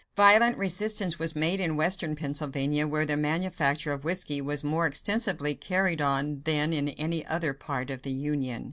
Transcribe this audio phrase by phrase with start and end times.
[0.15, 5.53] Violent resistance was made in western Pennsylvania, where the manufacture of whiskey was more extensively
[5.53, 8.59] carried on than in any other part of the Union.